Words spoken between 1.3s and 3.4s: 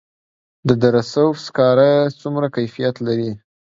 سکاره څومره کیفیت لري؟